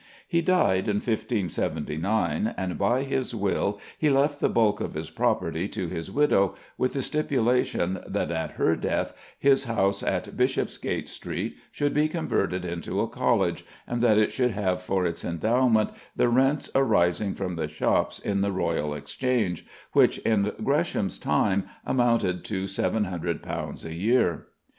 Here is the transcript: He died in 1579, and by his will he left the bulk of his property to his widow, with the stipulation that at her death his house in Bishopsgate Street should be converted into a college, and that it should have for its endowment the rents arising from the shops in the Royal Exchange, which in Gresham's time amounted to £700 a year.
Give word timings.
He 0.27 0.41
died 0.41 0.87
in 0.87 0.95
1579, 0.95 2.55
and 2.57 2.77
by 2.79 3.03
his 3.03 3.35
will 3.35 3.79
he 3.99 4.09
left 4.09 4.39
the 4.39 4.49
bulk 4.49 4.81
of 4.81 4.95
his 4.95 5.11
property 5.11 5.67
to 5.67 5.85
his 5.87 6.09
widow, 6.09 6.55
with 6.75 6.93
the 6.93 7.03
stipulation 7.03 7.99
that 8.07 8.31
at 8.31 8.53
her 8.53 8.75
death 8.75 9.13
his 9.37 9.65
house 9.65 10.01
in 10.01 10.19
Bishopsgate 10.35 11.07
Street 11.07 11.57
should 11.71 11.93
be 11.93 12.07
converted 12.07 12.65
into 12.65 12.99
a 12.99 13.07
college, 13.07 13.63
and 13.85 14.01
that 14.01 14.17
it 14.17 14.31
should 14.31 14.49
have 14.49 14.81
for 14.81 15.05
its 15.05 15.23
endowment 15.23 15.91
the 16.15 16.29
rents 16.29 16.71
arising 16.73 17.35
from 17.35 17.55
the 17.55 17.67
shops 17.67 18.17
in 18.17 18.41
the 18.41 18.51
Royal 18.51 18.95
Exchange, 18.95 19.67
which 19.93 20.17
in 20.25 20.51
Gresham's 20.63 21.19
time 21.19 21.65
amounted 21.85 22.43
to 22.45 22.63
£700 22.63 23.85
a 23.85 23.93
year. 23.93 24.47